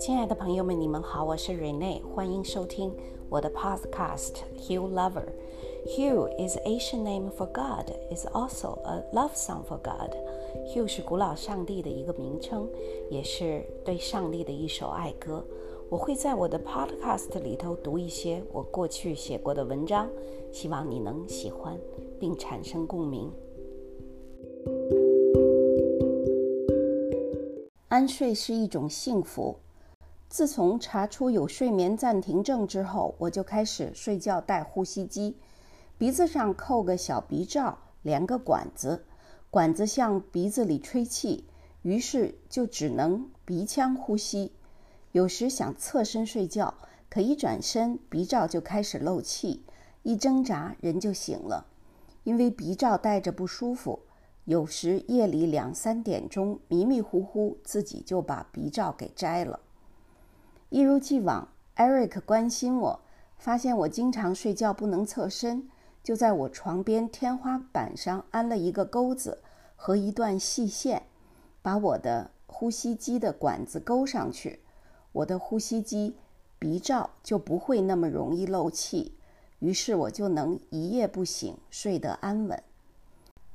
[0.00, 2.90] 亲爱的朋友们，你们好，我是 Rene，欢迎收听
[3.28, 5.26] 我的 Podcast Hugh Lover。
[5.84, 10.16] Hugh is Asian name for God, is also a love song for God.
[10.72, 12.66] Hugh 是古老上帝的一个名称，
[13.10, 15.44] 也是对上帝的一首爱歌。
[15.90, 20.08] 我会在我的 Podcast 里头读一些我过去写过的文章，
[20.50, 21.78] 希望你能喜欢
[22.18, 23.30] 并产生共鸣。
[27.88, 29.56] 安睡是一种幸福。
[30.30, 35.36] 自从查出有睡眠暂停症之后，我就开始睡觉戴呼吸机，
[35.98, 39.04] 鼻子上扣个小鼻罩，连个管子，
[39.50, 41.48] 管子向鼻子里吹气，
[41.82, 44.52] 于是就只能鼻腔呼吸。
[45.10, 46.74] 有时想侧身睡觉，
[47.08, 49.64] 可一转身，鼻罩就开始漏气，
[50.04, 51.66] 一挣扎人就醒了。
[52.22, 53.98] 因为鼻罩戴着不舒服，
[54.44, 59.58] 有时夜里两三点钟迷迷糊糊，自己就把鼻罩给摘了。
[60.70, 63.00] 一如既往，Eric 关心我，
[63.36, 65.68] 发现我经常睡觉不能侧身，
[66.00, 69.42] 就在我床边天花板上安了一个钩子
[69.74, 71.02] 和一段细线，
[71.60, 74.60] 把我的呼吸机的管子勾上去，
[75.10, 76.14] 我的呼吸机
[76.60, 79.16] 鼻罩就不会那么容易漏气，
[79.58, 82.62] 于是我就能一夜不醒，睡得安稳。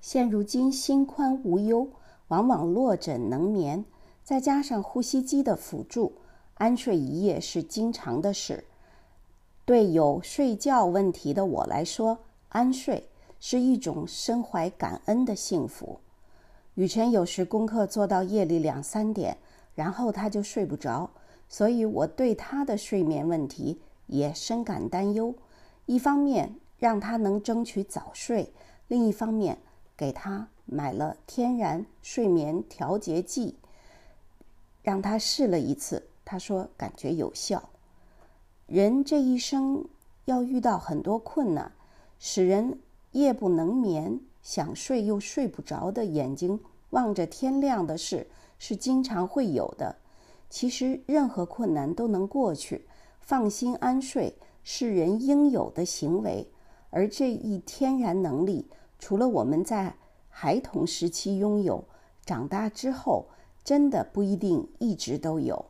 [0.00, 1.90] 现如今心宽无忧，
[2.28, 3.84] 往往落枕能眠，
[4.24, 6.14] 再加上呼吸机的辅助。
[6.54, 8.64] 安睡一夜是经常的事，
[9.64, 12.18] 对有睡觉问题的我来说，
[12.50, 13.08] 安睡
[13.40, 15.98] 是一种身怀感恩的幸福。
[16.74, 19.36] 雨辰有时功课做到夜里两三点，
[19.74, 21.10] 然后他就睡不着，
[21.48, 25.34] 所以我对他的睡眠问题也深感担忧。
[25.86, 28.52] 一方面让他能争取早睡，
[28.88, 29.58] 另一方面
[29.96, 33.56] 给他买了天然睡眠调节剂，
[34.82, 36.08] 让他试了一次。
[36.24, 37.70] 他说：“感觉有效。
[38.66, 39.84] 人这一生
[40.24, 41.72] 要遇到很多困难，
[42.18, 42.78] 使人
[43.10, 46.58] 夜不能眠、想睡又睡不着的眼睛
[46.90, 48.26] 望着天亮的事
[48.58, 49.96] 是经常会有的。
[50.48, 52.86] 其实任何困难都能过去，
[53.20, 56.48] 放心安睡是人应有的行为。
[56.90, 58.68] 而这一天然能力，
[58.98, 59.94] 除了我们在
[60.28, 61.84] 孩童时期拥有，
[62.24, 63.26] 长大之后
[63.64, 65.64] 真的不一定一直都有。”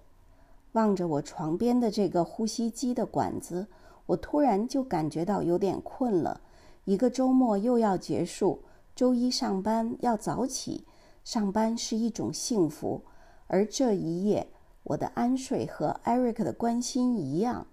[0.72, 3.66] 望着我床边的这个呼吸机的管子，
[4.06, 6.41] 我突然就感觉到有点困了。
[6.84, 8.62] 一个周末又要结束，
[8.94, 10.84] 周一上班要早起，
[11.25, 13.03] 上班是一种幸福。
[13.47, 14.49] 而这一夜，
[14.82, 17.66] 我的安睡和 Eric 的关心一样，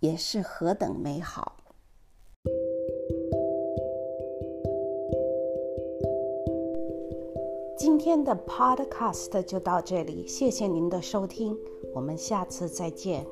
[0.00, 1.56] 也是何等美好。
[7.78, 11.56] 今天的 Podcast 就到这里，谢谢您的收听。
[11.92, 13.26] 我们下次再见。